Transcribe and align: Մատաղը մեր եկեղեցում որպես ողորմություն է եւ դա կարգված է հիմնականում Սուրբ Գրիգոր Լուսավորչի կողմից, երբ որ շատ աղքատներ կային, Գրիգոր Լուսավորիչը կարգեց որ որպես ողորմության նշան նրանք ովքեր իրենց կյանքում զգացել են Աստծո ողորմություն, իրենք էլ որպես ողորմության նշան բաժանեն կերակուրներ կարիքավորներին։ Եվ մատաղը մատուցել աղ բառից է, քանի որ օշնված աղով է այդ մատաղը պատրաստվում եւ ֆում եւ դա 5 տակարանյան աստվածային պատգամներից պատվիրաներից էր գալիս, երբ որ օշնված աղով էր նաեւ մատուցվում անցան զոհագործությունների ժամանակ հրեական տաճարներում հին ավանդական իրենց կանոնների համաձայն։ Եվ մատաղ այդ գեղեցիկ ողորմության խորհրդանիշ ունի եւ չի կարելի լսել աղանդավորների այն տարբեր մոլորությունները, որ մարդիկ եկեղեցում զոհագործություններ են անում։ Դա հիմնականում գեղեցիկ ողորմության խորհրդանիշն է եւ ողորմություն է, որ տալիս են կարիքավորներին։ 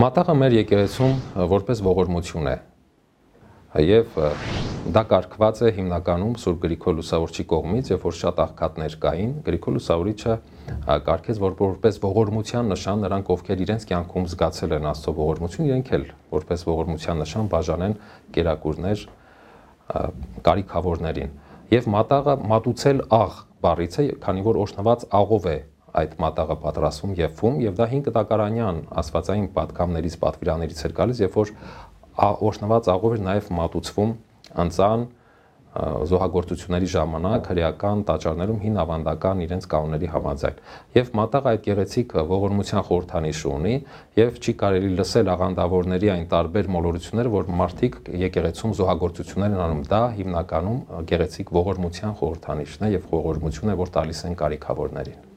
Մատաղը 0.00 0.34
մեր 0.40 0.54
եկեղեցում 0.62 1.16
որպես 1.50 1.80
ողորմություն 1.84 2.46
է 2.50 2.56
եւ 3.84 4.16
դա 4.90 5.02
կարգված 5.10 5.60
է 5.62 5.70
հիմնականում 5.76 6.32
Սուրբ 6.42 6.62
Գրիգոր 6.64 6.94
Լուսավորչի 6.98 7.44
կողմից, 7.52 7.90
երբ 7.92 8.06
որ 8.08 8.14
շատ 8.20 8.40
աղքատներ 8.44 8.96
կային, 9.04 9.34
Գրիգոր 9.46 9.76
Լուսավորիչը 9.76 10.36
կարգեց 11.06 11.40
որ 11.44 11.54
որպես 11.60 12.00
ողորմության 12.02 12.72
նշան 12.72 13.04
նրանք 13.04 13.30
ովքեր 13.36 13.62
իրենց 13.66 13.86
կյանքում 13.90 14.26
զգացել 14.32 14.74
են 14.80 14.88
Աստծո 14.90 15.14
ողորմություն, 15.20 15.68
իրենք 15.70 15.92
էլ 16.00 16.06
որպես 16.34 16.66
ողորմության 16.70 17.22
նշան 17.22 17.50
բաժանեն 17.54 17.94
կերակուրներ 18.34 19.04
կարիքավորներին։ 20.50 21.36
Եվ 21.70 21.90
մատաղը 21.94 22.34
մատուցել 22.50 23.04
աղ 23.20 23.38
բառից 23.62 24.00
է, 24.00 24.08
քանի 24.24 24.46
որ 24.48 24.58
օշնված 24.64 25.06
աղով 25.20 25.46
է 25.50 25.58
այդ 26.00 26.16
մատաղը 26.24 26.56
պատրաստվում 26.64 27.14
եւ 27.20 27.38
ֆում 27.40 27.60
եւ 27.66 27.78
դա 27.80 27.86
5 27.92 28.10
տակարանյան 28.16 28.82
աստվածային 29.02 29.48
պատգամներից 29.56 30.18
պատվիրաներից 30.24 30.84
էր 30.88 30.96
գալիս, 31.00 31.22
երբ 31.26 31.38
որ 31.40 31.54
օշնված 32.50 32.92
աղով 32.94 33.16
էր 33.16 33.24
նաեւ 33.30 33.50
մատուցվում 33.60 34.14
անցան 34.64 35.08
զոհագործությունների 35.70 36.88
ժամանակ 36.90 37.48
հրեական 37.50 38.00
տաճարներում 38.08 38.58
հին 38.64 38.78
ավանդական 38.82 39.42
իրենց 39.44 39.68
կանոնների 39.70 40.10
համաձայն։ 40.14 40.58
Եվ 40.98 41.12
մատաղ 41.20 41.46
այդ 41.52 41.62
գեղեցիկ 41.68 42.16
ողորմության 42.32 42.84
խորհրդանիշ 42.90 43.44
ունի 43.52 43.76
եւ 44.18 44.42
չի 44.42 44.56
կարելի 44.64 44.92
լսել 44.98 45.32
աղանդավորների 45.36 46.12
այն 46.16 46.28
տարբեր 46.34 46.70
մոլորությունները, 46.74 47.34
որ 47.38 47.50
մարդիկ 47.62 48.02
եկեղեցում 48.26 48.76
զոհագործություններ 48.82 49.56
են 49.56 49.64
անում։ 49.70 49.88
Դա 49.94 50.04
հիմնականում 50.18 50.84
գեղեցիկ 51.14 51.56
ողորմության 51.60 52.20
խորհրդանիշն 52.20 52.86
է 52.90 52.94
եւ 52.98 53.10
ողորմություն 53.14 53.70
է, 53.70 53.82
որ 53.86 53.98
տալիս 54.00 54.26
են 54.26 54.40
կարիքավորներին։ 54.42 55.29